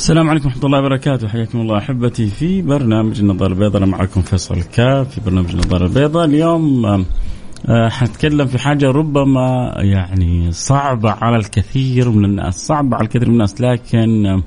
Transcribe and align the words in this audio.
السلام 0.00 0.30
عليكم 0.30 0.46
ورحمة 0.48 0.64
الله 0.64 0.78
وبركاته. 0.78 1.28
حياكم 1.28 1.60
الله 1.60 1.78
أحبتي 1.78 2.26
في 2.26 2.62
برنامج 2.62 3.20
النظارة 3.20 3.52
البيضاء. 3.52 3.82
أنا 3.82 3.86
معكم 3.86 4.20
فيصل 4.22 4.54
الكاف 4.54 5.08
في 5.08 5.20
برنامج 5.20 5.50
النظارة 5.50 5.86
البيضاء. 5.86 6.24
اليوم 6.24 6.86
آه، 6.86 7.88
حنتكلم 7.88 8.46
في 8.46 8.58
حاجة 8.58 8.90
ربما 8.90 9.74
يعني 9.76 10.52
صعبة 10.52 11.10
على 11.10 11.36
الكثير 11.36 12.10
من 12.10 12.24
الناس 12.24 12.66
صعبة 12.66 12.96
على 12.96 13.04
الكثير 13.04 13.28
من 13.28 13.34
الناس 13.34 13.60
لكن 13.60 14.26
آه، 14.26 14.42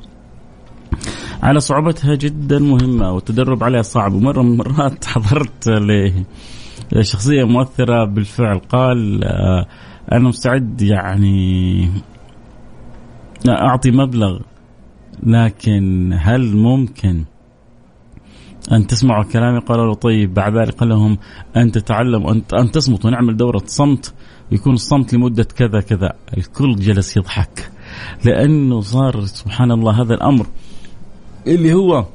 على 1.43 1.59
صعوبتها 1.59 2.15
جدا 2.15 2.59
مهمة 2.59 3.11
والتدرب 3.11 3.63
عليها 3.63 3.81
صعب. 3.81 4.13
ومرة 4.13 4.41
من 4.41 4.51
المرات 4.51 5.05
حضرت 5.13 5.69
لشخصية 6.91 7.43
مؤثرة 7.43 8.05
بالفعل. 8.05 8.59
قال 8.59 9.23
آه، 9.23 9.65
أنا 10.11 10.29
مستعد 10.29 10.81
يعني 10.81 11.89
أعطي 13.49 13.91
مبلغ 13.91 14.39
لكن 15.23 16.13
هل 16.19 16.55
ممكن 16.55 17.23
أن 18.71 18.87
تسمعوا 18.87 19.23
كلامي؟ 19.23 19.59
قالوا 19.59 19.85
له 19.85 19.93
طيب 19.93 20.33
بعد 20.33 20.57
ذلك 20.57 20.73
قال 20.73 20.89
لهم 20.89 21.17
أن 21.57 21.71
تتعلموا 21.71 22.31
أن, 22.31 22.41
أن 22.53 22.71
تصمتوا 22.71 23.09
نعمل 23.09 23.37
دورة 23.37 23.63
صمت 23.65 24.13
يكون 24.51 24.73
الصمت 24.73 25.13
لمدة 25.13 25.43
كذا 25.43 25.81
كذا. 25.81 26.13
الكل 26.37 26.75
جلس 26.75 27.17
يضحك 27.17 27.71
لأنه 28.25 28.81
صار 28.81 29.25
سبحان 29.25 29.71
الله 29.71 30.01
هذا 30.01 30.13
الأمر. 30.13 30.47
اللي 31.47 31.73
هو 31.73 32.05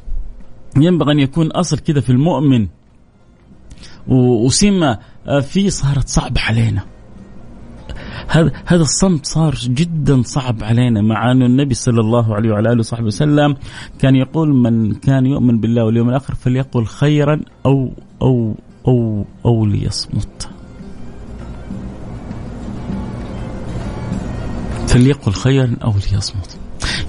ينبغي 0.77 1.13
أن 1.13 1.19
يكون 1.19 1.51
أصل 1.53 1.79
كذا 1.79 2.01
في 2.01 2.11
المؤمن 2.11 2.69
وسمة 4.09 4.99
فيه 5.41 5.69
صارت 5.69 6.09
صعبة 6.09 6.41
علينا. 6.41 6.85
هذا 8.29 8.53
هذا 8.67 8.83
الصمت 8.83 9.27
صار 9.27 9.55
جدا 9.55 10.23
صعب 10.23 10.65
علينا 10.65 11.03
مع 11.03 11.31
أن 11.31 11.43
النبي 11.43 11.75
صلى 11.75 12.01
الله 12.01 12.35
عليه 12.35 12.51
وعلى 12.51 12.73
آله 12.73 12.79
وصحبه 12.79 13.07
وسلم 13.07 13.57
كان 13.99 14.17
يقول 14.17 14.55
من 14.55 14.95
كان 14.95 15.27
يؤمن 15.27 15.61
بالله 15.61 15.85
واليوم 15.85 16.09
الآخر 16.09 16.35
فليقل 16.35 16.85
خيرا 16.85 17.41
أو 17.67 17.93
أو 18.23 18.55
أو 18.89 19.25
أو 19.47 19.67
ليصمت. 19.67 20.49
فليقل 24.89 25.33
خيرا 25.33 25.77
أو 25.85 25.93
ليصمت. 26.13 26.59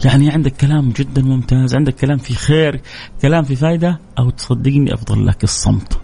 يعني 0.06 0.30
عندك 0.30 0.54
كلام 0.56 0.90
جدا 0.90 1.22
ممتاز، 1.22 1.76
عندك 1.76 1.96
كلام 1.96 2.18
في 2.18 2.34
خير، 2.34 2.82
كلام 3.22 3.44
في 3.44 3.56
فائده 3.56 4.00
أو 4.20 4.30
تصدقني 4.30 4.94
أفضل 4.94 5.28
لك 5.28 5.44
الصمت. 5.44 6.00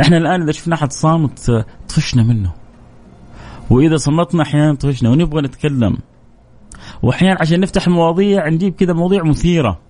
إحنا 0.00 0.16
الآن 0.16 0.42
إذا 0.42 0.52
شفنا 0.52 0.74
أحد 0.74 0.92
صامت 0.92 1.66
طفشنا 1.88 2.22
منه. 2.22 2.59
وإذا 3.70 3.96
صمتنا 3.96 4.42
أحيانا 4.42 4.74
طفشنا 4.74 5.10
ونبغى 5.10 5.42
نتكلم. 5.42 5.96
وأحيانا 7.02 7.36
عشان 7.40 7.60
نفتح 7.60 7.88
مواضيع 7.88 8.48
نجيب 8.48 8.74
كذا 8.74 8.92
مواضيع 8.92 9.22
مثيرة. 9.24 9.80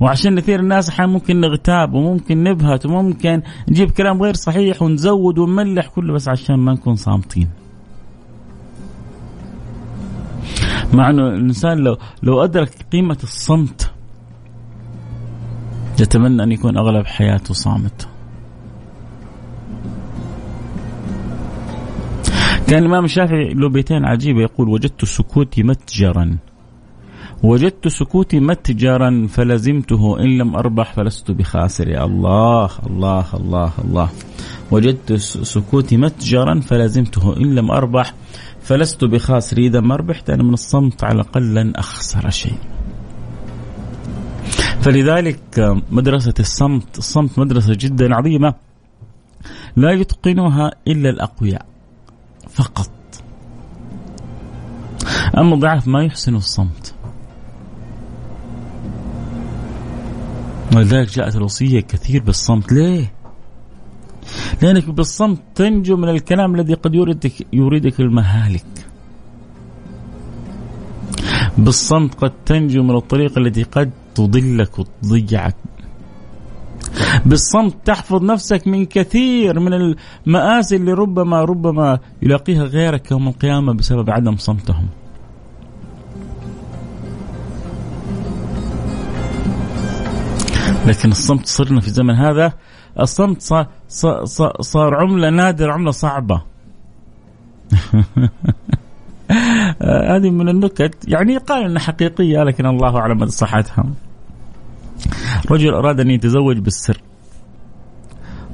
وعشان 0.00 0.34
نثير 0.34 0.60
الناس 0.60 0.88
أحيانا 0.88 1.12
ممكن 1.12 1.40
نغتاب 1.40 1.94
وممكن 1.94 2.42
نبهت 2.42 2.86
وممكن 2.86 3.42
نجيب 3.68 3.90
كلام 3.90 4.22
غير 4.22 4.34
صحيح 4.34 4.82
ونزود 4.82 5.38
ونملح 5.38 5.86
كله 5.86 6.14
بس 6.14 6.28
عشان 6.28 6.56
ما 6.56 6.72
نكون 6.72 6.96
صامتين. 6.96 7.48
مع 10.92 11.10
إنه 11.10 11.28
الإنسان 11.28 11.78
لو 11.78 11.96
لو 12.22 12.44
أدرك 12.44 12.86
قيمة 12.92 13.18
الصمت 13.22 13.92
يتمنى 16.00 16.42
أن 16.42 16.52
يكون 16.52 16.76
أغلب 16.76 17.06
حياته 17.06 17.54
صامت. 17.54 18.08
كان 22.68 22.78
الإمام 22.78 23.04
الشافعي 23.04 23.54
له 23.54 23.68
بيتين 23.68 24.04
عجيبة. 24.04 24.40
يقول 24.40 24.68
وجدت 24.68 25.04
سكوتي 25.04 25.62
متجرا. 25.62 26.38
وجدت 27.42 27.88
سكوتي 27.88 28.40
متجرا 28.40 29.26
فلزمته 29.28 30.20
إن 30.20 30.38
لم 30.38 30.56
أربح 30.56 30.92
فلست 30.92 31.30
بخاسر. 31.30 31.88
يا 31.88 32.04
الله 32.04 32.70
الله 32.86 33.24
الله 33.34 33.72
الله. 33.84 34.10
وجدت 34.70 35.12
سكوتي 35.52 35.96
متجرا 35.96 36.60
فلزمته 36.60 37.36
إن 37.36 37.54
لم 37.54 37.70
أربح 37.70 38.14
فلست 38.60 39.04
بخاسر. 39.04 39.58
إذا 39.58 39.80
ما 39.80 39.96
ربحت 39.96 40.30
أنا 40.30 40.42
من 40.42 40.52
الصمت 40.52 41.04
على 41.04 41.14
الأقل 41.14 41.54
لن 41.54 41.76
أخسر 41.76 42.30
شيء. 42.30 42.58
فلذلك 44.80 45.38
مدرسة 45.90 46.34
الصمت 46.40 46.98
الصمت 46.98 47.38
مدرسة 47.38 47.74
جدا 47.78 48.14
عظيمة 48.14 48.54
لا 49.76 49.90
يتقنها 49.92 50.70
إلا 50.88 51.10
الأقوياء. 51.10 51.66
فقط. 52.56 52.90
أما 55.38 55.54
الضعاف 55.54 55.88
ما 55.88 56.04
يحسن 56.04 56.34
الصمت. 56.36 56.94
ولذلك 60.76 61.08
جاءت 61.14 61.36
الوصية 61.36 61.80
كثير 61.80 62.22
بالصمت. 62.22 62.72
ليه؟ 62.72 63.12
لأنك 64.62 64.90
بالصمت 64.90 65.40
تنجو 65.54 65.96
من 65.96 66.08
الكلام 66.08 66.54
الذي 66.54 66.74
قد 66.74 66.94
يوردك 66.94 67.46
يريدك 67.52 68.00
المهالك. 68.00 68.66
بالصمت 71.58 72.14
قد 72.14 72.32
تنجو 72.46 72.82
من 72.82 72.96
الطريق 72.96 73.38
التي 73.38 73.62
قد 73.62 73.90
تضلك 74.14 74.78
وتضيعك. 74.78 75.56
بالصمت 77.24 77.74
تحفظ 77.84 78.22
نفسك 78.22 78.66
من 78.66 78.86
كثير 78.86 79.60
من 79.60 79.94
المآسي 80.26 80.76
اللي 80.76 80.92
ربما 80.92 81.44
ربما 81.44 81.98
يلاقيها 82.22 82.64
غيرك 82.64 83.10
يوم 83.10 83.28
القيامة 83.28 83.72
بسبب 83.72 84.10
عدم 84.10 84.36
صمتهم. 84.36 84.86
لكن 90.86 91.10
الصمت 91.10 91.46
صرنا 91.46 91.80
في 91.80 91.86
الزمن 91.86 92.14
هذا. 92.14 92.52
الصمت 93.00 93.42
صار, 93.42 93.66
صار, 93.88 94.24
صار 94.60 94.94
عملة 94.94 95.30
نادرة 95.30 95.72
عملة 95.72 95.90
صعبة. 95.90 96.42
هذه 100.12 100.30
من 100.30 100.48
النكت. 100.48 101.04
يعني 101.08 101.32
يقال 101.32 101.64
إنها 101.64 101.82
حقيقية 101.82 102.42
لكن 102.42 102.66
الله 102.66 102.98
أعلم 102.98 103.18
مدى 103.18 103.30
صحتها. 103.30 103.84
رجل 105.50 105.74
أراد 105.74 106.00
أن 106.00 106.10
يتزوج 106.10 106.58
بالسر 106.58 107.00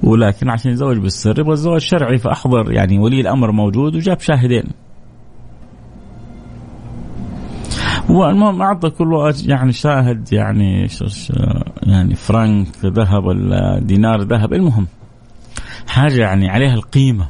ولكن 0.02 0.50
عشان 0.50 0.70
يتزوج 0.70 0.98
بالسر 0.98 1.40
يبغى 1.40 1.52
الزواج 1.52 1.80
شرعي 1.80 2.18
فأحضر 2.18 2.72
يعني 2.72 2.98
ولي 2.98 3.20
الأمر 3.20 3.52
موجود 3.52 3.96
وجاب 3.96 4.20
شاهدين. 4.20 4.64
والمهم 8.08 8.62
أعطى 8.62 8.90
كل 8.90 9.12
واحد 9.12 9.34
يعني 9.48 9.72
شاهد 9.72 10.32
يعني 10.32 10.86
يعني 11.82 12.14
فرنك 12.14 12.84
ذهب 12.84 13.24
ولا 13.24 13.80
دينار 13.82 14.22
ذهب 14.22 14.52
المهم 14.52 14.86
حاجة 15.88 16.20
يعني 16.20 16.48
عليها 16.48 16.74
القيمة. 16.74 17.28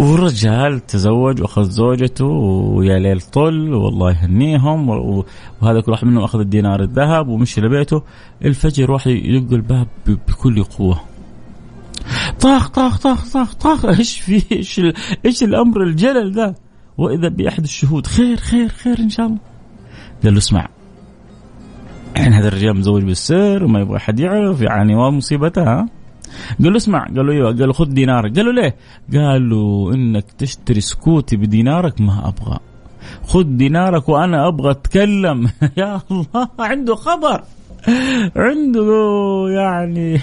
والرجال 0.00 0.86
تزوج 0.86 1.40
وأخذ 1.42 1.62
زوجته 1.62 2.24
ويا 2.24 2.98
ليل 2.98 3.20
طل 3.20 3.74
والله 3.74 4.10
يهنيهم 4.10 4.88
وهذا 4.88 5.80
كل 5.80 5.92
واحد 5.92 6.06
منهم 6.06 6.24
أخذ 6.24 6.40
الدينار 6.40 6.82
الذهب 6.82 7.28
ومشي 7.28 7.60
لبيته. 7.60 8.02
الفجر 8.44 8.90
واحد 8.90 9.10
يدق 9.10 9.52
الباب 9.52 9.86
بكل 10.06 10.64
قوة. 10.64 11.00
طاخ 12.40 12.68
طاخ 12.68 12.98
طاخ 12.98 13.32
طاخ 13.32 13.54
طاخ. 13.54 13.84
إيش 13.98 14.20
في 14.20 14.42
إيش 14.52 14.80
إيش 15.24 15.42
الأمر 15.42 15.82
الجلل 15.82 16.32
ذا؟ 16.32 16.54
وإذا 16.98 17.28
بأحد 17.28 17.62
الشهود. 17.62 18.06
خير 18.06 18.36
خير 18.36 18.68
خير 18.68 18.98
إن 18.98 19.08
شاء 19.10 19.26
الله. 19.26 19.38
قال 20.24 20.32
له 20.32 20.38
اسمع. 20.38 20.68
الحين 22.16 22.32
هذا 22.32 22.48
الرجال 22.48 22.76
مزوج 22.76 23.02
بالسر 23.02 23.64
وما 23.64 23.80
يبغى 23.80 23.98
حد 23.98 24.20
يعرف 24.20 24.60
يعني 24.60 24.94
ومصيبتها 24.94 25.88
قال 26.62 26.72
له 26.72 26.76
اسمع 26.76 27.04
قال 27.04 27.26
له 27.26 27.32
إيوه 27.32 27.48
قال 27.48 27.66
له 27.66 27.72
خذ 27.72 27.88
دينارك. 27.88 28.36
قال 28.36 28.46
له 28.46 28.52
ليه؟ 28.52 28.76
قال 29.14 29.50
له 29.50 29.90
إنك 29.94 30.24
تشتري 30.38 30.80
سكوتي 30.80 31.36
بدينارك 31.36 32.00
ما 32.00 32.28
أبغى. 32.28 32.58
خذ 33.26 33.42
دينارك 33.42 34.08
وأنا 34.08 34.48
أبغى 34.48 34.70
أتكلم. 34.70 35.50
يا 35.80 36.00
الله 36.10 36.48
عنده 36.58 36.94
خبر. 36.94 37.42
عنده 38.36 38.88
يعني 39.48 40.20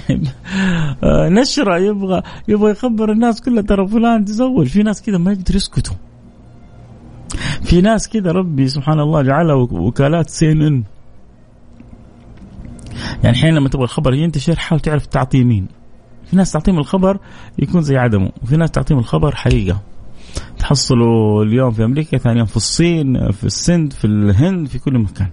نشرة 1.42 1.78
يبغى 1.78 2.22
يبغى 2.48 2.72
يخبر 2.72 3.12
الناس 3.12 3.42
كلها 3.42 3.62
ترى 3.62 3.88
فلان 3.88 4.26
تزوج. 4.26 4.68
في 4.68 4.84
ناس 4.84 5.02
كذا 5.02 5.18
ما 5.18 5.32
يقدر 5.32 5.56
يسكتوا. 5.56 5.96
في 7.64 7.82
ناس 7.82 8.10
كذا 8.10 8.32
ربي 8.32 8.68
سبحان 8.68 9.00
الله 9.00 9.22
جعلها 9.22 9.56
وكالات 9.56 10.30
سي 10.30 10.52
إن. 10.52 10.84
يعني 13.24 13.38
حين 13.38 13.56
لما 13.56 13.70
تبغى 13.70 13.84
الخبر 13.84 14.14
ينتشر 14.14 14.56
حاول 14.56 14.80
تعرف 14.80 15.06
تعطيه 15.06 15.44
مين. 15.44 15.68
في 16.30 16.36
ناس 16.36 16.52
تعطيهم 16.52 16.80
الخبر 16.80 17.20
يكون 17.60 17.82
زي 17.82 17.98
عدمه 17.98 18.32
وفي 18.44 18.58
ناس 18.58 18.72
تعطيهم 18.72 19.00
الخبر 19.00 19.36
حقيقة. 19.36 19.82
تحصلوا 20.60 21.44
اليوم 21.44 21.72
في 21.72 21.86
أمريكا 21.86 22.18
ثاني 22.18 22.38
يوم 22.38 22.48
في 22.48 22.58
الصين 22.58 23.32
في 23.32 23.44
السند 23.44 23.94
في 23.94 24.06
الهند 24.06 24.68
في 24.68 24.80
كل 24.80 25.00
مكان. 25.00 25.30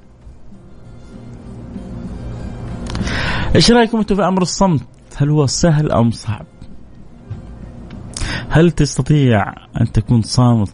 إيش 3.55 3.71
رأيكم 3.71 3.99
أنتم 3.99 4.15
في 4.15 4.23
أمر 4.23 4.43
الصمت؟ 4.43 4.83
هل 5.17 5.31
هو 5.31 5.47
سهل 5.47 5.93
أم 5.93 6.11
صعب؟ 6.11 6.47
هل 8.49 8.71
تستطيع 8.71 9.55
أن 9.81 9.93
تكون 9.93 10.23
صامت 10.23 10.73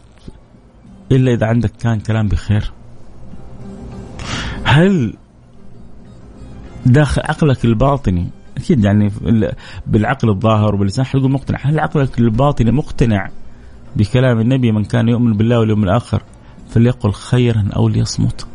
إلا 1.11 1.33
إذا 1.33 1.45
عندك 1.45 1.71
كان 1.71 1.99
كلام 1.99 2.27
بخير؟ 2.27 2.71
هل 4.63 5.13
داخل 6.85 7.21
عقلك 7.21 7.65
الباطني 7.65 8.29
أكيد 8.59 8.83
يعني 8.83 9.11
بالعقل 9.87 10.29
الظاهر 10.29 10.75
وباللسان 10.75 11.05
حنقول 11.05 11.31
مقتنع. 11.31 11.59
هل 11.61 11.79
عقلك 11.79 12.19
الباطني 12.19 12.71
مقتنع 12.71 13.29
بكلام 13.95 14.39
النبي 14.39 14.71
من 14.71 14.83
كان 14.83 15.07
يؤمن 15.07 15.33
بالله 15.33 15.59
واليوم 15.59 15.83
الآخر 15.83 16.23
فليقل 16.69 17.11
خيرا 17.11 17.69
أو 17.75 17.89
ليصمت؟ 17.89 18.47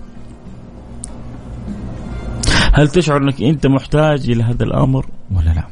هل 2.72 2.88
تشعر 2.88 3.16
أنك 3.22 3.42
أنت 3.42 3.66
محتاج 3.66 4.30
إلى 4.30 4.42
هذا 4.42 4.64
الأمر 4.64 5.06
ولا 5.30 5.50
لا؟ 5.50 5.64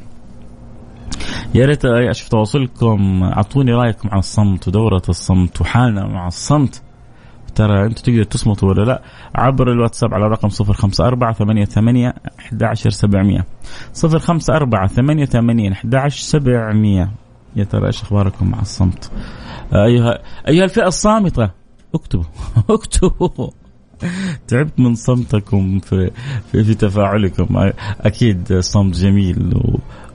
يا 1.55 1.65
ريت 1.65 1.85
أشوف 1.85 2.27
تواصلكم. 2.29 3.23
أعطوني 3.23 3.71
رأيكم 3.71 4.09
عن 4.09 4.19
الصمت 4.19 4.67
ودورة 4.67 5.01
الصمت 5.09 5.61
وحالنا 5.61 6.07
مع 6.07 6.27
الصمت. 6.27 6.81
ترى 7.55 7.85
أنتم 7.85 8.01
تقدروا 8.03 8.23
تصمتوا 8.23 8.69
ولا 8.69 8.81
لا 8.81 9.01
عبر 9.35 9.71
الواتساب 9.71 10.13
على 10.13 10.27
رقم 10.27 10.49
054 10.59 11.65
88 11.65 12.13
11700 12.53 13.45
054 14.03 15.25
88 15.25 15.73
11700 15.73 17.11
يا 17.55 17.63
ترى 17.63 17.87
إيش 17.87 18.01
أخباركم 18.01 18.51
مع 18.51 18.61
الصمت؟ 18.61 19.11
ايها 19.73 20.19
أيها 20.47 20.63
الفئة 20.63 20.87
الصامتة 20.87 21.49
اكتبوا 21.95 22.23
اكتبوا. 22.69 23.49
تعبت 24.47 24.79
من 24.79 24.95
صمتكم 24.95 25.79
في 25.79 26.11
في, 26.51 26.63
في 26.63 26.73
تفاعلكم. 26.73 27.71
أكيد 28.01 28.59
صمت 28.59 28.95
جميل 28.95 29.61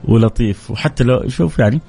ولطيف. 0.05 0.71
وحتى 0.71 1.03
لو 1.03 1.27
شوف 1.27 1.59
يعني 1.59 1.81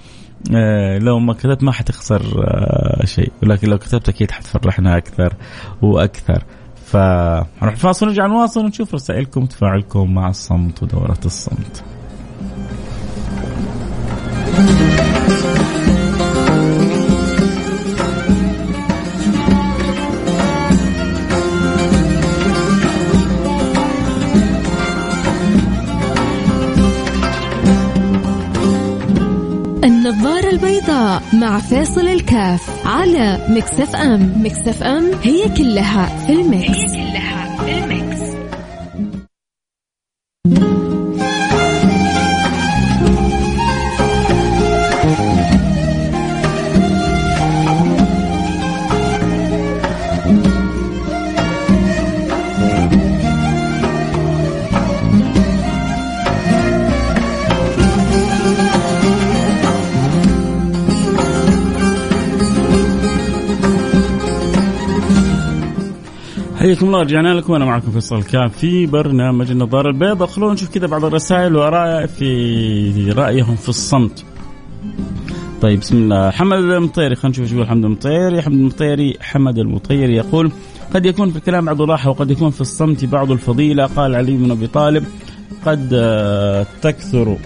لو 0.98 1.19
ما 1.19 1.32
كتبت 1.32 1.62
ما 1.62 1.72
حتخسر 1.72 2.22
آه، 2.44 3.04
شيء 3.04 3.32
ولكن 3.42 3.69
لو 3.69 3.78
كتبت 3.78 4.08
أكيد 4.08 4.31
حتفرحنا 4.31 4.96
أكثر 4.96 5.34
وأكثر 5.82 6.44
فنروح 6.87 7.76
فاصل 7.76 8.06
ونرجع 8.06 8.26
نواصل 8.26 8.64
ونشوف 8.64 8.94
رسائلكم 8.94 9.42
وتفاعلكم 9.42 10.14
مع 10.14 10.28
الصمت 10.28 10.82
ودورة 10.82 11.20
الصمت. 11.25 11.84
البيضاء 30.61 31.23
مع 31.33 31.59
فاصل 31.59 32.09
الكاف 32.09 32.87
على 32.87 33.39
مكسف 33.49 33.97
أم. 33.97 34.33
مكسف 34.37 34.83
أم 34.83 35.11
هي 35.23 35.49
كلها 35.49 36.27
في 36.27 36.33
المكس, 36.33 36.69
هي 36.69 36.87
كلها 36.87 37.10
حياكم 66.70 66.87
الله 66.87 67.00
رجعنا 67.00 67.34
لكم 67.34 67.52
أنا 67.52 67.64
معكم 67.64 67.90
فيصل 67.90 68.22
كاف 68.22 68.58
في 68.58 68.87
برنامج 68.87 69.50
النظارة 69.50 69.88
البيضاء. 69.88 70.28
خلونا 70.28 70.55
نشوف 70.55 70.70
كذا 70.70 70.87
بعض 70.87 71.05
الرسائل 71.05 71.56
وراء 71.56 72.06
في 72.06 73.12
رأيهم 73.17 73.56
في 73.56 73.69
الصمت. 73.69 74.25
طيب 75.61 75.81
بسم 75.81 75.96
الله. 75.96 76.31
حمد 76.31 76.58
المطيري 76.58 77.14
خلينا 77.14 77.28
نشوف 77.28 77.44
إيش 77.44 77.52
يقول. 77.52 77.67
حمد 77.67 77.84
المطيري 77.84 78.43
حمد 78.43 78.55
المطيري 78.55 79.17
حمد 79.20 79.58
المطيري 79.58 80.17
يقول 80.17 80.52
قد 80.94 81.06
يكون 81.06 81.31
في 81.31 81.37
الكلام 81.37 81.64
بعض 81.64 81.82
الراحه 81.82 82.11
وقد 82.11 82.31
يكون 82.31 82.50
في 82.50 82.61
الصمت 82.61 83.05
بعض 83.05 83.31
الفضيلة 83.31 83.87
قال 83.87 84.14
علي 84.14 84.37
بن 84.37 84.50
أبي 84.50 84.66
طالب 84.66 85.05
قد 85.66 85.90
آه، 85.93 86.66
تكثر 86.82 87.37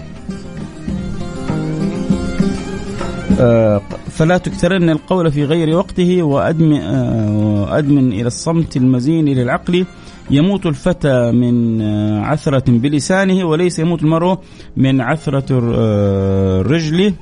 فلا 4.09 4.37
تكثرن 4.37 4.89
القول 4.89 5.31
في 5.31 5.45
غير 5.45 5.77
وقته 5.77 6.23
وأدمن, 6.23 6.81
آه، 6.81 7.37
وأدمن 7.37 8.13
إلى 8.13 8.27
الصمت 8.27 8.77
المزين 8.77 9.25
للعقل 9.25 9.85
يموت 10.31 10.65
الفتى 10.65 11.31
من 11.31 11.81
آه، 11.81 12.21
عثرة 12.21 12.63
بلسانه 12.67 13.45
وليس 13.45 13.79
يموت 13.79 14.01
المرء 14.01 14.37
من 14.77 15.01
عثرة 15.01 15.45
الرجل 15.51 17.13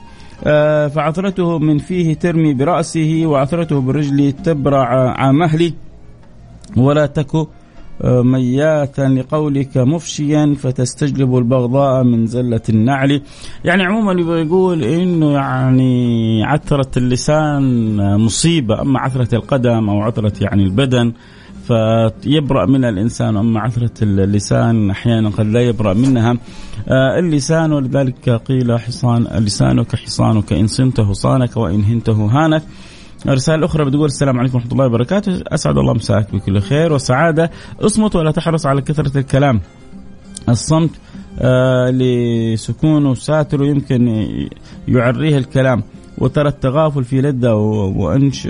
فعثرته 0.96 1.60
من 1.60 1.78
فيه 1.78 2.14
ترمي 2.14 2.54
برأسه 2.54 3.22
وعثرته 3.26 3.82
بالرجل 3.82 4.32
تبرع 4.32 5.12
عامهلي 5.12 5.74
ولا 6.78 7.06
تك 7.06 7.48
مياتا 8.02 9.02
لقولك 9.02 9.78
مفشيا 9.78 10.56
فتستجلب 10.60 11.38
البغضاء 11.38 12.04
من 12.04 12.28
زلة 12.28 12.62
النعل. 12.70 13.22
يعني 13.66 13.84
عموما 13.84 14.22
يبغى 14.22 14.42
يقول 14.42 14.84
إنه 14.84 15.32
يعني 15.32 16.44
عثرة 16.44 16.92
اللسان 16.98 17.96
مصيبة 18.18 18.82
أما 18.82 19.00
عثرة 19.00 19.36
القدم 19.36 19.90
أو 19.90 20.02
عثرة 20.02 20.44
يعني 20.44 20.64
البدن 20.64 21.14
فيبرأ 21.68 22.66
منها 22.66 22.90
الإنسان 22.90 23.38
أما 23.38 23.60
عثرة 23.60 23.92
اللسان 24.02 24.90
أحيانا 24.90 25.30
قد 25.30 25.46
لا 25.46 25.62
يبرأ 25.62 25.94
منها. 25.94 26.38
آه، 26.88 27.20
اللسان 27.20 27.72
ولذلك 27.74 28.30
قيل 28.30 28.80
حصان 28.80 29.24
لسانك 29.24 29.96
حصانك 29.96 30.54
إن 30.54 30.68
صنته 30.68 31.14
صانك 31.14 31.58
وإن 31.58 31.84
هنته 31.84 32.14
هانك. 32.14 32.64
رسالة 33.27 33.65
أخرى 33.65 33.86
بتقول 33.86 34.06
السلام 34.06 34.39
عليكم 34.39 34.56
ورحمة 34.56 34.72
الله 34.72 34.86
وبركاته. 34.86 35.44
أسعد 35.48 35.77
الله 35.77 35.94
مساك 35.94 36.36
بكل 36.36 36.62
خير. 36.62 36.94
وسعادة 36.94 37.51
اصمت 37.82 38.15
ولا 38.15 38.32
تحرص 38.32 38.65
على 38.65 38.82
كثرة 38.82 39.18
الكلام. 39.18 39.62
الصمت 40.50 40.89
آه 41.39 41.89
لسكونه 41.89 43.13
ساتر 43.13 43.63
يمكن 43.63 44.25
يعريه 44.88 45.38
الكلام. 45.38 45.84
وترى 46.18 46.50
التغافل 46.50 47.03
في 47.03 47.22
لذة 47.22 47.53
وأنش 47.53 48.46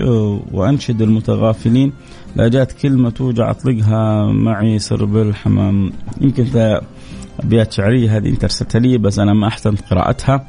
وأنشد 0.51 1.01
المتغافلين. 1.01 1.94
لا 2.36 2.48
جات 2.48 2.72
كلمة 2.72 3.10
توجع 3.10 3.51
أطلقها 3.51 4.32
معي 4.32 4.80
سرب 4.80 5.18
الحمام 5.18 5.92
يمكن 6.22 6.46
أبيات 7.39 7.72
شعرية 7.72 8.18
هذه 8.18 8.30
أنت 8.30 8.44
أرسلتها 8.44 8.80
لي 8.80 8.98
بس 8.98 9.20
أنا 9.20 9.34
ما 9.34 9.48
أحسنت 9.48 9.82
قراءتها. 9.82 10.48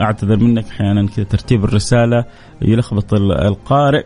أعتذر 0.00 0.36
منك 0.36 0.64
أحيانا 0.64 1.06
كذا 1.06 1.24
ترتيب 1.24 1.64
الرسالة 1.64 2.24
يلخبط 2.62 3.14
القارئ. 3.14 4.04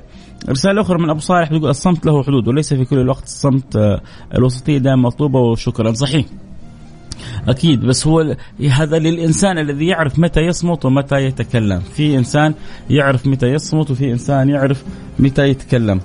رسالة 0.50 0.80
أخرى 0.80 0.98
من 0.98 1.10
أبو 1.10 1.20
صالح 1.20 1.50
بيقول 1.50 1.70
الصمت 1.70 2.06
له 2.06 2.22
حدود 2.22 2.48
وليس 2.48 2.74
في 2.74 2.84
كل 2.84 2.98
الوقت 2.98 3.24
الصمت 3.24 3.76
آه، 3.76 4.00
الوسطية 4.34 4.78
دائما 4.78 5.02
مطلوبة 5.02 5.38
وشكرا. 5.38 5.92
صحيح. 5.92 6.26
أكيد 7.48 7.80
بس 7.80 8.06
هو 8.06 8.36
هذا 8.70 8.98
للإنسان 8.98 9.58
الذي 9.58 9.86
يعرف 9.86 10.18
متى 10.18 10.40
يصمت 10.40 10.84
ومتى 10.84 11.16
يتكلم. 11.16 11.80
في 11.80 12.18
إنسان 12.18 12.54
يعرف 12.90 13.26
متى 13.26 13.46
يصمت 13.46 13.90
وفي 13.90 14.12
إنسان 14.12 14.48
يعرف 14.48 14.84
متى 15.18 15.48
يتكلم. 15.48 16.00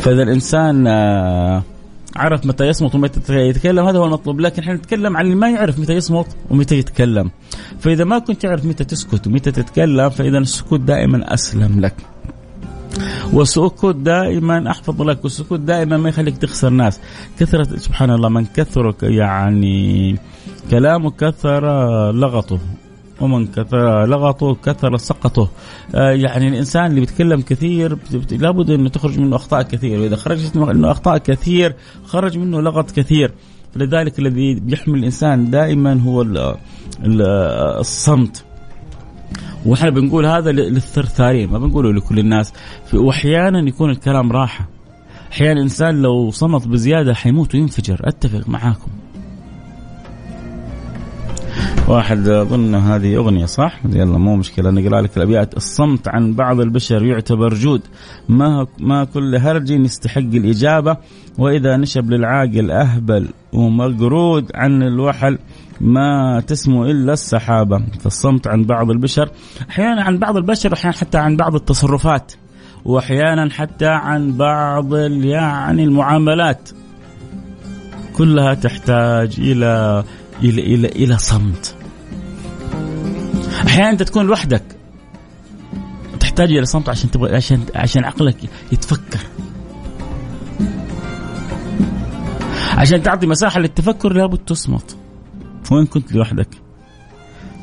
فإذا 0.00 0.22
الإنسان 0.22 0.86
آه، 0.86 1.62
عرف 2.16 2.46
متى 2.46 2.64
يصمت 2.64 2.94
ومتى 2.94 3.20
يتكلم. 3.34 3.86
هذا 3.86 3.98
هو 3.98 4.04
المطلوب 4.04 4.40
لكن 4.40 4.62
إحنا 4.62 4.74
نتكلم 4.74 5.16
عن 5.16 5.24
اللي 5.24 5.36
ما 5.36 5.50
يعرف 5.50 5.78
متى 5.78 5.92
يصمت 5.92 6.36
ومتى 6.50 6.78
يتكلم. 6.78 7.30
فإذا 7.80 8.04
ما 8.04 8.18
كنت 8.18 8.42
تعرف 8.42 8.64
متى 8.64 8.84
تسكت 8.84 9.26
ومتى 9.26 9.50
تتكلم 9.50 10.08
فإذا 10.08 10.38
السكوت 10.38 10.80
دائما 10.80 11.34
أسلم 11.34 11.80
لك. 11.80 11.94
والسكوت 13.32 13.96
دائما 13.96 14.70
أحفظ 14.70 15.02
لك 15.02 15.24
والسكوت 15.24 15.60
دائما 15.60 15.96
ما 15.96 16.08
يخليك 16.08 16.38
تخسر 16.38 16.70
ناس. 16.70 17.00
كثرة 17.38 17.76
سبحان 17.76 18.10
الله 18.10 18.28
من 18.28 18.46
كثر 18.46 18.94
يعني 19.02 20.18
كلامه 20.70 21.10
كثر 21.10 21.62
لغطه. 22.12 22.58
ومن 23.24 23.46
كثر 23.46 24.06
لغطه 24.06 24.54
كثر 24.54 24.96
سقطه. 24.96 25.48
آه 25.94 26.10
يعني 26.10 26.48
الإنسان 26.48 26.86
اللي 26.86 27.00
بيتكلم 27.00 27.40
كثير 27.40 27.98
لابد 28.30 28.70
إنه 28.70 28.88
تخرج 28.88 29.18
منه 29.18 29.36
أخطاء 29.36 29.62
كثير 29.62 30.00
وإذا 30.00 30.16
خرجت 30.16 30.56
منه 30.56 30.90
أخطاء 30.90 31.18
كثير 31.18 31.74
خرج 32.06 32.38
منه 32.38 32.60
لغط 32.60 32.90
كثير. 32.90 33.32
لذلك 33.76 34.18
الذي 34.18 34.54
بيحمل 34.54 34.98
الإنسان 34.98 35.50
دائما 35.50 36.00
هو 36.00 36.26
الصمت. 37.80 38.44
وإحنا 39.66 39.90
بنقول 39.90 40.26
هذا 40.26 40.52
للثرثارين 40.52 41.50
ما 41.50 41.58
بنقوله 41.58 41.92
لكل 41.92 42.18
الناس. 42.18 42.52
واحيانا 42.94 43.68
يكون 43.68 43.90
الكلام 43.90 44.32
راحة. 44.32 44.68
أحيانا 45.32 45.52
الإنسان 45.52 46.02
لو 46.02 46.30
صمت 46.30 46.68
بزيادة 46.68 47.14
حيموت 47.14 47.54
وينفجر. 47.54 48.00
أتفق 48.04 48.48
معاكم. 48.48 48.90
واحد 51.88 52.28
اظن 52.28 52.74
هذه 52.74 53.16
أغنية 53.16 53.44
صح؟ 53.44 53.80
يلا 53.84 54.18
مو 54.18 54.36
مشكلة 54.36 54.70
نقرا 54.70 55.00
لك 55.00 55.16
الأبيات. 55.16 55.56
الصمت 55.56 56.08
عن 56.08 56.32
بعض 56.34 56.60
البشر 56.60 57.04
يعتبر 57.04 57.54
جود. 57.54 57.80
ما 58.28 58.66
ما 58.78 59.04
كل 59.04 59.36
هرج 59.36 59.70
يستحق 59.70 60.18
الإجابة. 60.18 60.96
وإذا 61.38 61.76
نشب 61.76 62.10
للعاقل 62.10 62.70
أهبل 62.70 63.28
ومقرود 63.52 64.50
عن 64.54 64.82
الوحل 64.82 65.38
ما 65.80 66.40
تسمو 66.46 66.84
إلا 66.84 67.12
السحابة. 67.12 67.82
فالصمت 68.00 68.46
عن 68.46 68.64
بعض 68.64 68.90
البشر 68.90 69.30
أحيانا 69.70 70.02
عن 70.02 70.18
بعض 70.18 70.36
البشر 70.36 70.72
أحيانا 70.72 70.96
حتى 70.96 71.18
عن 71.18 71.36
بعض 71.36 71.54
التصرفات. 71.54 72.32
وأحيانا 72.84 73.50
حتى 73.50 73.86
عن 73.88 74.32
بعض 74.32 74.94
يعني 75.24 75.84
المعاملات. 75.84 76.70
كلها 78.16 78.54
تحتاج 78.54 79.34
إلى 79.38 80.04
إلى 80.42 80.62
إلى 80.74 80.88
إلى 80.88 81.18
صمت. 81.18 81.73
أحيانا 83.66 83.90
أنت 83.90 84.02
تكون 84.02 84.26
لوحدك. 84.26 84.62
تحتاج 86.20 86.52
إلى 86.52 86.64
صمت 86.64 86.88
عشان 86.88 87.10
تبغى 87.10 87.36
عشان 87.36 87.60
عشان 87.74 88.04
عقلك 88.04 88.36
يتفكر. 88.72 89.20
عشان 92.76 93.02
تعطي 93.02 93.26
مساحة 93.26 93.60
للتفكر 93.60 94.12
لابد 94.12 94.38
تصمت. 94.38 94.96
وين 95.72 95.86
كنت 95.86 96.12
لوحدك؟ 96.12 96.48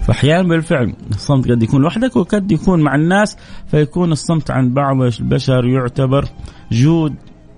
فاحيانا 0.08 0.48
بالفعل 0.48 0.94
الصمت 1.10 1.52
قد 1.52 1.64
يكون 1.64 1.82
لوحدك 1.82 2.16
وقد 2.16 2.52
يكون 2.52 2.82
مع 2.82 2.96
الناس 2.96 3.38
فيكون 3.68 4.12
الصمت 4.12 4.52
عن 4.52 4.74
بعض 4.74 5.02
البشر 5.02 5.66
يعتبر 5.66 6.26
جود. 6.72 7.16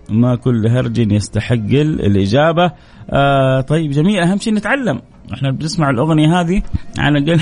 ما 0.10 0.36
كل 0.36 0.68
هرج 0.68 1.12
يستحق 1.12 1.54
الإجابة. 1.54 2.72
آه 3.10 3.62
طيب 3.62 3.92
جميل 3.92 4.20
أهم 4.20 4.38
شيء 4.38 4.54
نتعلم. 4.54 5.02
إحنا 5.34 5.52
بنسمع 5.52 5.90
الأغنية 5.90 6.42
هذه 6.42 6.62
على 6.98 7.32
قل 7.32 7.42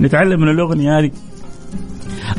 نتعلم 0.04 0.40
من 0.40 0.48
الأغنية 0.48 0.98
هذه. 0.98 1.10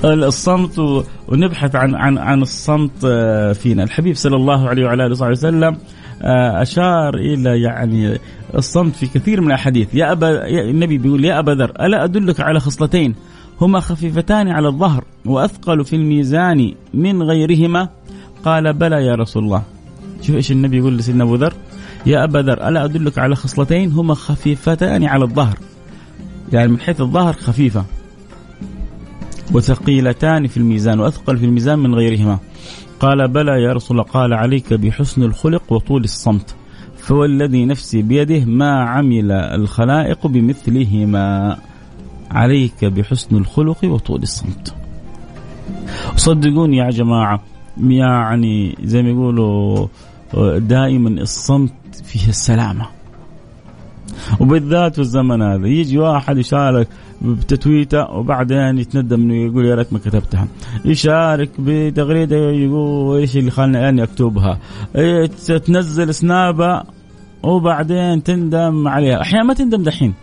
الصمت 0.03 1.05
ونبحث 1.27 1.75
عن 1.75 1.95
عن 1.95 2.17
عن 2.17 2.41
الصمت 2.41 2.91
آه، 3.05 3.53
فينا. 3.53 3.83
الحبيب 3.83 4.15
صلى 4.15 4.35
الله 4.35 4.69
عليه 4.69 4.85
وعلى 4.85 5.05
آله 5.05 5.11
وصحبه 5.11 5.31
وسلم 5.31 5.77
آه، 6.21 6.61
أشار 6.61 7.15
إلى 7.15 7.61
يعني 7.61 8.17
الصمت 8.55 8.95
في 8.95 9.05
كثير 9.07 9.41
من 9.41 9.47
الأحاديث. 9.47 9.95
يا 9.95 10.11
ابا 10.11 10.47
النبي 10.47 10.97
بيقول 10.97 11.25
يا 11.25 11.39
أبا 11.39 11.51
ذر 11.51 11.71
ألا 11.81 12.03
أدلك 12.03 12.39
على 12.39 12.59
خصلتين؟ 12.59 13.15
هما 13.61 13.79
خفيفتان 13.79 14.47
على 14.47 14.67
الظهر 14.67 15.03
وأثقل 15.25 15.85
في 15.85 15.95
الميزان 15.95 16.73
من 16.93 17.23
غيرهما. 17.23 17.89
قال 18.45 18.73
بلى 18.73 19.05
يا 19.05 19.15
رسول 19.15 19.43
الله. 19.43 19.63
شوف 20.21 20.35
إيش 20.35 20.51
النبي 20.51 20.77
يقول 20.77 20.97
لسيدنا 20.97 21.23
أبو 21.23 21.35
ذر. 21.35 21.53
يا 22.05 22.23
أبا 22.23 22.39
ذر 22.39 22.67
ألا 22.67 22.85
أدلك 22.85 23.17
على 23.17 23.35
خصلتين 23.35 23.91
هما 23.91 24.13
خفيفتان 24.13 25.03
على 25.03 25.23
الظهر؟ 25.23 25.57
يعني 26.53 26.67
من 26.67 26.79
حيث 26.79 27.01
الظهر 27.01 27.33
خفيفة. 27.33 27.85
وثقيلتان 29.53 30.47
في 30.47 30.57
الميزان 30.57 30.99
وأثقل 30.99 31.37
في 31.37 31.45
الميزان 31.45 31.79
من 31.79 31.95
غيرهما. 31.95 32.39
قال 32.99 33.27
بلى 33.27 33.63
يا 33.63 33.73
رسول 33.73 33.99
الله 33.99 34.11
قال 34.11 34.33
عليك 34.33 34.73
بحسن 34.73 35.23
الخلق 35.23 35.73
وطول 35.73 36.03
الصمت. 36.03 36.55
فوالذي 36.97 37.65
نفسي 37.65 38.01
بيده 38.01 38.45
ما 38.45 38.83
عمل 38.83 39.31
الخلائق 39.31 40.27
بمثلهما. 40.27 41.57
عليك 42.31 42.85
بحسن 42.85 43.35
الخلق 43.35 43.83
وطول 43.83 44.21
الصمت. 44.21 44.75
صدقوني 46.15 46.77
يا 46.77 46.89
جماعة 46.89 47.43
يعني 47.77 48.77
زي 48.83 49.01
ما 49.01 49.09
يقولوا 49.09 49.87
دائما 50.57 51.09
الصمت 51.09 51.73
فيه 51.95 52.29
السلامة. 52.29 52.85
وبالذات 54.39 54.95
في 54.95 55.01
الزمن 55.01 55.41
هذا 55.41 55.67
يجي 55.67 55.97
واحد 55.97 56.37
يشارك 56.37 56.87
بتتويته 57.21 58.11
وبعدين 58.11 58.77
يتندم 58.77 59.21
إنه 59.21 59.35
يقول 59.45 59.65
يا 59.65 59.75
ريت 59.75 59.93
ما 59.93 59.99
كتبتها. 59.99 60.47
يشارك 60.85 61.49
بتغريدة 61.59 62.35
يقول 62.35 63.19
إيش 63.19 63.37
اللي 63.37 63.51
خلاني 63.51 63.89
اني 63.89 64.03
أكتبها. 64.03 64.59
تنزل 65.65 66.13
سنابة 66.13 66.83
وبعدين 67.43 68.23
تندم 68.23 68.87
عليها. 68.87 69.21
أحيانا 69.21 69.43
ما 69.43 69.53
تندم 69.53 69.83
دحين 69.83 70.13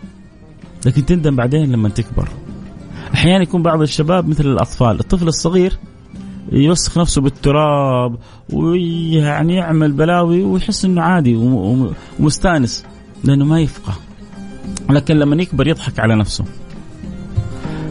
لكن 0.85 1.05
تندم 1.05 1.35
بعدين 1.35 1.71
لما 1.71 1.89
تكبر. 1.89 2.29
أحيانا 3.13 3.43
يكون 3.43 3.63
بعض 3.63 3.81
الشباب 3.81 4.27
مثل 4.27 4.45
الأطفال 4.45 4.99
الطفل 4.99 5.27
الصغير 5.27 5.77
يوسخ 6.51 6.97
نفسه 6.97 7.21
بالتراب 7.21 8.15
ويعني 8.53 9.55
يعمل 9.55 9.91
بلاوي 9.91 10.43
ويحس 10.43 10.85
إنه 10.85 11.01
عادي 11.01 11.35
ومستأنس 12.19 12.85
لأنه 13.23 13.45
ما 13.45 13.61
يفقه. 13.61 13.93
لكن 14.89 15.15
لما 15.15 15.41
يكبر 15.41 15.67
يضحك 15.67 15.99
على 15.99 16.15
نفسه. 16.15 16.45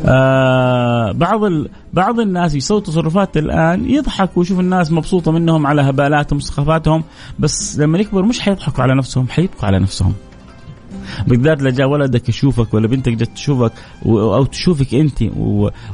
آه 0.06 1.12
بعض 1.12 1.44
ال... 1.44 1.68
بعض 1.92 2.20
الناس 2.20 2.54
يسووا 2.54 2.80
تصرفات 2.80 3.36
الآن 3.36 3.90
يضحك 3.90 4.36
ويشوف 4.36 4.60
الناس 4.60 4.92
مبسوطة 4.92 5.32
منهم 5.32 5.66
على 5.66 5.82
هبالاتهم 5.82 6.36
وسخافاتهم 6.36 7.04
بس 7.38 7.78
لما 7.78 7.98
يكبر 7.98 8.22
مش 8.22 8.40
حيضحكوا 8.40 8.82
على 8.82 8.94
نفسهم 8.94 9.28
حيبكوا 9.28 9.66
على 9.66 9.78
نفسهم. 9.78 10.14
بالذات 11.26 11.62
لو 11.62 11.70
جاء 11.70 11.88
ولدك 11.88 12.28
يشوفك 12.28 12.74
ولا 12.74 12.86
بنتك 12.88 13.12
جت 13.12 13.30
تشوفك 13.34 13.72
أو 14.06 14.44
تشوفك 14.44 14.94
أنت 14.94 15.24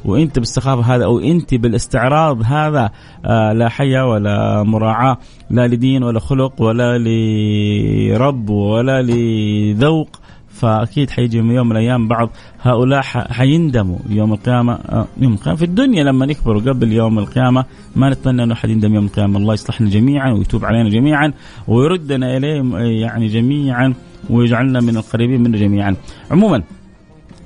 وأنت 0.05 0.39
بالسخافة 0.39 0.95
هذا 0.95 1.05
أو 1.05 1.19
أنت 1.19 1.55
بالاستعراض 1.55 2.43
هذا 2.43 2.91
آه 3.25 3.53
لا 3.53 3.69
حيا 3.69 4.03
ولا 4.03 4.63
مراعاة 4.63 5.19
لا 5.51 5.67
لدين 5.67 6.03
ولا 6.03 6.21
خلق 6.21 6.63
ولا 6.63 6.99
لرب 6.99 8.51
ولا 8.51 9.03
لذوق. 9.03 10.24
فأكيد 10.55 11.11
حيجي 11.11 11.39
يوم 11.39 11.69
من 11.69 11.73
الأيام 11.73 12.09
بعض 12.09 12.31
هؤلاء 12.63 13.03
حيندموا 13.39 13.99
يوم 14.09 14.33
القيامة. 14.33 14.73
آه، 14.73 15.07
يوم 15.19 15.33
القيامة. 15.33 15.59
في 15.59 15.65
الدنيا 15.65 16.05
لما 16.05 16.27
نكبر 16.27 16.59
قبل 16.59 16.93
يوم 16.93 17.19
القيامة 17.19 17.65
ما 17.97 18.11
نتمنى 18.11 18.43
إنه 18.43 18.55
أحد 18.55 18.71
يندم 18.71 18.95
يوم 18.95 19.05
القيامة. 19.05 19.39
الله 19.39 19.55
يصلحنا 19.55 19.89
جميعا 19.89 20.33
ويتوب 20.33 20.65
علينا 20.65 20.89
جميعا 20.89 21.33
ويردنا 21.69 22.37
اليه 22.37 22.63
يعني 23.03 23.27
جميعا 23.27 23.95
ويجعلنا 24.31 24.81
من 24.81 24.97
القريبين 24.97 25.43
منه 25.43 25.59
جميعا. 25.59 25.97
عموما 26.31 26.63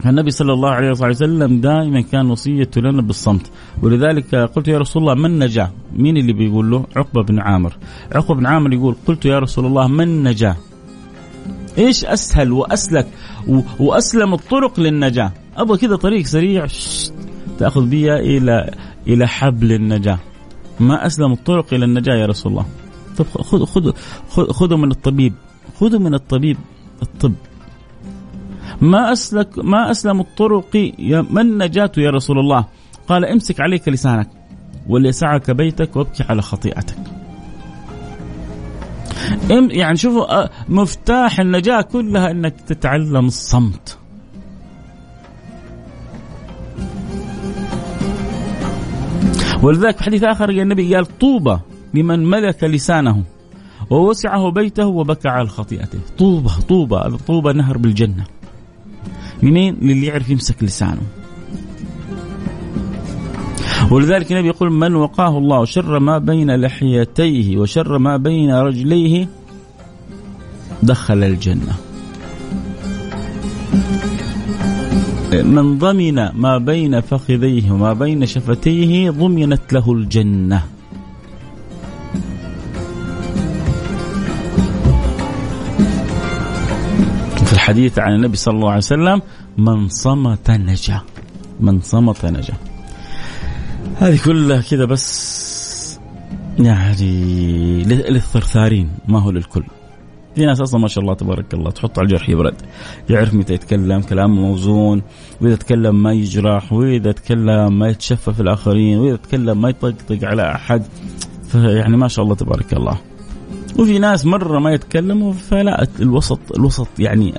النبي 0.07 0.31
صلى 0.31 0.53
الله 0.53 0.71
عليه 0.71 0.91
وسلم 0.91 1.61
دائما 1.61 2.01
كان 2.01 2.31
وصيته 2.31 2.81
لنا 2.81 3.03
بالصمت. 3.03 3.51
ولذلك 3.83 4.35
قلت 4.35 4.69
يا 4.69 4.79
رسول 4.79 5.03
الله 5.03 5.15
من 5.15 5.39
نجا؟ 5.39 5.71
مين 5.97 6.17
اللي 6.17 6.33
بيقول 6.33 6.71
له؟ 6.71 6.87
عقبة 6.97 7.23
بن 7.23 7.39
عامر. 7.39 7.73
عقبة 8.13 8.35
بن 8.35 8.47
عامر 8.47 8.73
يقول 8.73 8.95
قلت 9.07 9.25
يا 9.25 9.39
رسول 9.39 9.67
الله 9.67 9.89
من 9.89 10.23
نجا؟ 10.23 10.57
إيش 11.79 12.05
أسهل 12.05 12.53
وأسلك 12.53 13.07
وأسلم 13.79 14.35
الطرق 14.35 14.81
للنجاة؟ 14.81 15.33
أبغى 15.57 15.79
كذا 15.79 15.97
طريق 15.97 16.27
سريع. 16.27 16.67
تأخذ 17.59 17.87
بي 17.87 18.15
إلى 18.15 18.75
إلى 19.07 19.29
حبل 19.29 19.73
النجاة. 19.73 20.19
ما 20.81 21.07
أسلم 21.07 21.33
الطرق 21.33 21.75
إلى 21.75 21.85
النجاة 21.85 22.15
يا 22.15 22.27
رسول 22.27 22.53
الله. 22.53 22.67
طب 23.17 23.25
خذ 23.25 23.65
خذ 23.65 23.93
خذوا 24.53 24.79
من 24.79 24.91
الطبيب. 24.91 25.35
خذوا 25.81 26.01
من 26.01 26.15
الطبيب 26.15 26.57
الطب. 27.03 27.35
ما 28.81 29.13
اسلك 29.13 29.59
ما 29.59 29.91
أسلم 29.91 30.21
الطرق 30.21 30.93
ما 31.31 31.41
النجاة 31.41 31.93
يا 31.99 32.11
رسول 32.11 32.39
الله؟ 32.39 32.65
قال 33.09 33.25
امسك 33.25 33.61
عليك 33.61 33.89
لسانك 33.89 34.29
وليسعك 34.89 35.51
بيتك 35.51 35.97
وابكي 35.97 36.23
على 36.23 36.43
خطيئتك. 36.43 37.18
يعني 39.51 39.97
شوفوا 39.97 40.47
مفتاح 40.69 41.41
النجاة 41.41 41.81
كلها 41.81 42.31
إنك 42.31 42.61
تتعلم 42.61 43.27
الصمت. 43.27 43.99
ولذلك 49.63 49.97
في 49.97 50.05
حديث 50.05 50.25
آخر 50.25 50.49
النبي 50.49 50.95
قال 50.95 51.19
طوبى 51.19 51.59
لمن 51.95 52.31
ملك 52.31 52.65
لسانه 52.65 53.23
ووسعه 53.91 54.51
بيته 54.51 54.87
وبكى 54.87 55.29
على 55.29 55.49
خطيئته. 55.49 55.99
طوبى 56.19 56.51
طوبى 56.69 57.17
طوبى 57.27 57.53
نهر 57.53 57.79
بالجنة. 57.79 58.25
منين؟ 59.43 59.77
للي 59.83 60.07
يعرف 60.07 60.31
يمسك 60.31 60.63
لسانه. 60.63 61.03
ولذلك 63.91 64.33
النبي 64.33 64.49
يقول 64.49 64.73
من 64.73 64.95
وقاه 64.95 65.39
الله 65.39 65.65
شر 65.65 65.99
ما 65.99 66.19
بين 66.19 66.61
لحيتيه 66.61 67.59
وشر 67.59 67.99
ما 67.99 68.17
بين 68.17 68.51
رجليه 68.51 69.29
دخل 70.83 71.25
الجنة. 71.25 71.75
من 75.33 75.79
ضمن 75.79 76.15
ما 76.35 76.59
بين 76.59 77.01
فخذيه 77.01 77.71
وما 77.71 77.93
بين 77.93 78.27
شفتيه 78.27 79.11
ضمنت 79.11 79.73
له 79.73 79.93
الجنة. 79.93 80.63
في 87.45 87.53
الحديث 87.53 87.99
عن 87.99 88.15
النبي 88.15 88.37
صلى 88.37 88.55
الله 88.55 88.69
عليه 88.69 88.79
وسلم 88.79 89.23
من 89.59 89.89
صمت 89.89 90.51
نجا. 90.51 91.01
من 91.61 91.81
صمت 91.81 92.27
نجا. 92.27 92.55
هذه 93.97 94.19
كلها 94.25 94.61
كذا 94.61 94.85
بس 94.85 95.99
يعني 96.59 97.85
للثرثارين 97.85 98.91
ما 99.09 99.19
هو 99.21 99.31
للكل. 99.31 99.65
في 100.39 100.47
ناس 100.47 100.61
أصلا 100.61 100.81
ما 100.81 100.89
شاء 100.89 101.03
الله 101.03 101.15
تبارك 101.15 101.55
الله. 101.55 101.71
تحط 101.71 101.99
على 101.99 102.07
الجرح 102.07 102.29
يبرد 102.29 102.55
يعرف 103.11 103.35
متى 103.35 103.55
يتكلم 103.55 104.01
كلام 104.01 104.31
موزون. 104.31 105.03
وإذا 105.41 105.57
تكلم 105.57 106.03
ما 106.03 106.13
يجرح 106.13 106.73
وإذا 106.73 107.13
تكلم 107.13 107.79
ما 107.79 107.89
يتشفى 107.89 108.41
الآخرين 108.41 108.99
وإذا 108.99 109.17
تكلم 109.17 109.61
ما 109.61 109.69
يطقطق 109.69 110.25
على 110.25 110.53
أحد. 110.55 110.83
فيعني 111.49 111.97
ما 111.97 112.09
شاء 112.09 112.25
الله 112.25 112.35
تبارك 112.35 112.75
الله. 112.75 112.99
وفي 113.79 113.99
ناس 113.99 114.27
مرة 114.27 114.59
ما 114.59 114.73
يتكلموا 114.73 115.33
فلا 115.33 115.87
الوسط 116.01 116.41
الوسط 116.57 116.89
يعني 116.99 117.35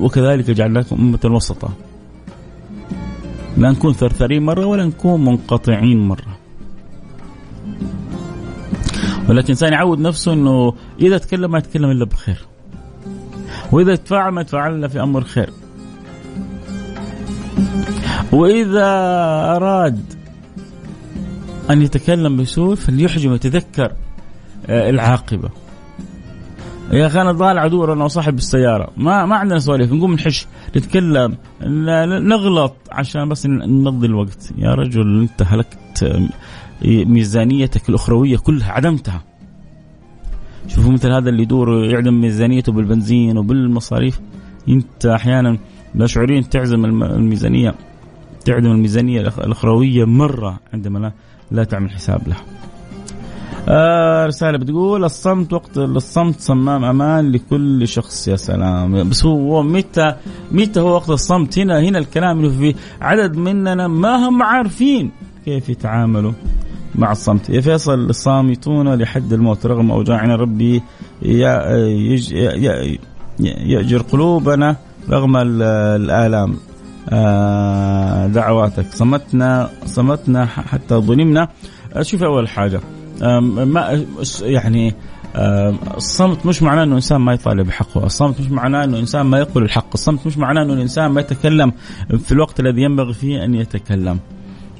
وكذلك 0.00 0.50
جعلناكم 0.50 0.96
أمة 0.96 1.34
وسطا 1.36 1.68
لا 3.56 3.70
نكون 3.70 3.92
ثرثرين 3.92 4.42
مرة 4.42 4.66
ولا 4.66 4.84
نكون 4.84 5.24
منقطعين 5.24 5.98
مرة. 5.98 6.31
ولكن 9.28 9.44
الإنسان 9.44 9.72
يعود 9.72 9.98
نفسه 9.98 10.32
إنه 10.32 10.74
إذا 11.00 11.18
تكلم 11.18 11.50
ما 11.50 11.58
يتكلم 11.58 11.90
إلا 11.90 12.04
بخير. 12.04 12.38
وإذا 13.72 13.94
تفاعل 13.96 14.32
ما 14.32 14.40
يتفاعل 14.40 14.90
في 14.90 15.02
أمر 15.02 15.24
خير. 15.24 15.50
وإذا 18.32 18.86
أراد 19.56 20.00
أن 21.70 21.82
يتكلم 21.82 22.36
بسوء 22.36 22.74
فليحجم 22.74 23.34
يتذكر 23.34 23.92
آه، 24.66 24.90
العاقبة. 24.90 25.61
يا 26.92 27.06
أخي 27.06 27.20
أنا 27.20 27.32
ضال 27.32 27.58
عدو 27.58 27.84
أنا 27.84 28.04
وصاحب 28.04 28.34
السيارة. 28.34 28.88
ما 28.96 29.26
ما 29.26 29.36
عندنا 29.36 29.58
سواليف 29.58 29.92
نقوم 29.92 30.12
نحش 30.12 30.46
نتكلم 30.76 31.36
نغلط 32.28 32.76
عشان 32.90 33.28
بس 33.28 33.46
نمضي 33.46 34.06
الوقت. 34.06 34.52
يا 34.58 34.74
رجل 34.74 35.20
أنت 35.20 35.42
هلكت 35.42 36.22
ميزانيتك 36.84 37.88
الأخروية 37.88 38.36
كلها 38.36 38.72
عدمتها. 38.72 39.22
شوفوا 40.68 40.92
مثل 40.92 41.12
هذا 41.12 41.28
اللي 41.28 41.42
يدور 41.42 41.84
يعدم 41.84 42.20
ميزانيته 42.20 42.72
بالبنزين 42.72 43.38
وبالمصاريف. 43.38 44.20
أنت 44.68 45.06
أحيانا 45.06 45.58
لا 45.94 46.06
شعوريا 46.06 46.40
تعزم 46.40 46.84
الميزانية 46.84 47.74
تعدم 48.44 48.70
الميزانية 48.70 49.20
الأخروية 49.20 50.04
مرة 50.04 50.60
عندما 50.74 50.98
لا, 50.98 51.12
لا 51.50 51.64
تعمل 51.64 51.90
حساب 51.90 52.28
لها. 52.28 52.61
آه 53.68 54.26
رسالة 54.26 54.58
بتقول 54.58 55.04
الصمت 55.04 55.52
وقت 55.52 55.78
الصمت 55.78 56.40
صمام 56.40 56.84
أمان 56.84 57.32
لكل 57.32 57.88
شخص 57.88 58.28
يا 58.28 58.36
سلام. 58.36 59.08
بس 59.08 59.24
هو 59.24 59.62
متى 59.62 60.14
متى 60.50 60.80
هو 60.80 60.94
وقت 60.94 61.10
الصمت؟ 61.10 61.58
هنا 61.58 61.80
هنا 61.80 61.98
الكلام 61.98 62.44
اللي 62.44 62.50
في 62.50 62.74
عدد 63.00 63.36
مننا 63.36 63.88
ما 63.88 64.28
هم 64.28 64.42
عارفين 64.42 65.10
كيف 65.44 65.68
يتعاملوا 65.68 66.32
مع 66.94 67.12
الصمت. 67.12 67.50
يا 67.50 67.60
فيصل 67.60 67.94
الصامتون 67.94 68.94
لحد 68.94 69.32
الموت 69.32 69.66
رغم 69.66 69.90
أوجاعنا 69.90 70.36
ربي 70.36 70.82
يأجر 73.40 74.02
قلوبنا 74.02 74.76
رغم 75.10 75.36
الآلام. 75.36 76.56
آه، 77.10 78.26
دعواتك. 78.26 78.86
صمتنا 78.92 79.70
صمتنا 79.86 80.46
حتى 80.46 80.94
ظلمنا. 80.94 81.48
شوف 82.02 82.22
أول 82.22 82.48
حاجة. 82.48 82.80
ما 83.22 84.04
يعني 84.42 84.94
الصمت 85.96 86.46
مش 86.46 86.62
معناه 86.62 86.82
إنه 86.82 86.94
إنسان 86.94 87.20
ما 87.20 87.32
يطالب 87.32 87.66
بحقه، 87.66 88.06
الصمت 88.06 88.40
مش 88.40 88.50
معناه 88.50 88.84
إنه 88.84 88.98
إنسان 88.98 89.26
ما 89.26 89.38
يقبل 89.38 89.62
الحق، 89.62 89.88
الصمت 89.94 90.26
مش 90.26 90.38
معناه 90.38 90.62
إنه 90.62 90.72
الإنسان 90.72 91.10
ما 91.10 91.20
يتكلم 91.20 91.72
في 92.18 92.32
الوقت 92.32 92.60
الذي 92.60 92.82
ينبغي 92.82 93.12
فيه 93.12 93.44
أن 93.44 93.54
يتكلم. 93.54 94.18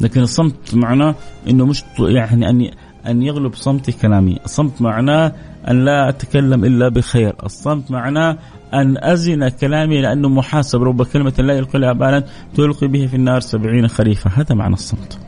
لكن 0.00 0.20
الصمت 0.20 0.74
معناه 0.74 1.14
إنه 1.50 1.66
مش 1.66 1.84
يعني 1.98 2.50
أن 2.50 2.70
أن 3.06 3.22
يغلب 3.22 3.54
صمتي 3.54 3.92
كلامي، 3.92 4.38
الصمت 4.44 4.82
معناه 4.82 5.32
أن 5.68 5.84
لا 5.84 6.08
أتكلم 6.08 6.64
إلا 6.64 6.88
بخير، 6.88 7.34
الصمت 7.44 7.90
معناه 7.90 8.38
أن 8.74 9.04
أزن 9.04 9.48
كلامي 9.48 10.00
لأنه 10.00 10.28
محاسب. 10.28 10.82
رب 10.82 11.02
كلمة 11.02 11.34
لا 11.38 11.54
يلقي 11.54 11.78
لها 11.78 11.92
بالا 11.92 12.24
تلقي 12.54 12.86
به 12.86 13.06
في 13.06 13.16
النار 13.16 13.40
سبعين 13.40 13.88
خريفة، 13.88 14.30
هذا 14.34 14.54
معنى 14.54 14.74
الصمت. 14.74 15.18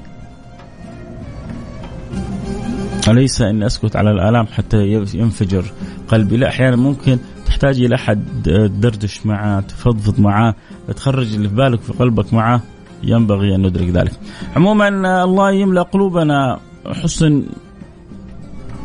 أليس 3.08 3.42
أني 3.42 3.66
أسكت 3.66 3.96
على 3.96 4.10
الآلام 4.10 4.46
حتى 4.46 4.86
ينفجر 5.14 5.64
قلبي؟ 6.08 6.36
لا 6.36 6.48
أحيانا 6.48 6.76
ممكن 6.76 7.18
تحتاج 7.46 7.80
إلى 7.80 7.94
أحد 7.94 8.24
تدردش 8.44 9.26
معاه 9.26 9.60
تفضفض 9.60 10.20
معاه 10.20 10.54
تخرج 10.96 11.34
اللي 11.34 11.48
في 11.48 11.54
بالك 11.54 11.80
في 11.80 11.92
قلبك 11.92 12.34
معاه 12.34 12.60
ينبغي 13.02 13.54
أن 13.54 13.66
ندرك 13.66 13.88
ذلك. 13.88 14.12
عموما 14.56 14.88
الله 15.24 15.50
يملأ 15.50 15.82
قلوبنا 15.82 16.60
حسن 16.86 17.44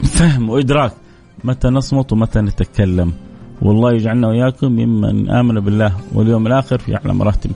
فهم 0.04 0.50
وإدراك 0.50 0.92
متى 1.44 1.68
نصمت 1.68 2.14
ومتى 2.14 2.40
نتكلم. 2.40 3.14
والله 3.62 3.94
يجعلنا 3.94 4.28
وإياكم 4.28 4.72
ممن 4.72 5.30
آمن 5.30 5.60
بالله 5.60 5.94
واليوم 6.14 6.48
الآخر 6.48 6.78
في 6.78 6.96
أعلى 6.96 7.14
مراتب. 7.14 7.52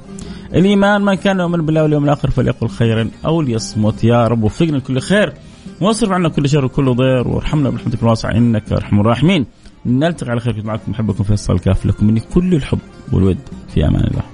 الإيمان 0.54 1.02
من 1.02 1.14
كان 1.14 1.40
يؤمن 1.40 1.66
بالله 1.66 1.84
واليوم 1.84 2.04
الآخر 2.04 2.30
فليقل 2.30 2.68
خيرا 2.68 3.10
أو 3.26 3.42
ليصمت. 3.42 4.04
يا 4.04 4.28
رب 4.28 4.44
وفقنا 4.44 4.78
لكل 4.78 5.00
خير. 5.00 5.34
واصرف 5.82 6.12
عنا 6.12 6.30
كل 6.30 6.50
شر 6.50 6.66
وكل 6.66 6.96
ضير 6.96 7.28
وارحمنا 7.28 7.70
برحمتك 7.70 8.04
الواسعة 8.04 8.32
إنك 8.32 8.72
أرحم 8.72 9.00
الراحمين. 9.00 9.46
نلتقي 9.86 10.32
على 10.32 10.40
خير 10.40 10.66
معكم 10.66 10.92
محبكم 10.92 11.24
فيصل 11.24 11.60
كاف 11.60 11.86
لكم 11.86 12.08
مني 12.08 12.20
كل 12.20 12.56
الحب 12.56 12.80
والود 13.12 13.40
في 13.74 13.88
أمان 13.88 14.04
الله. 14.08 14.33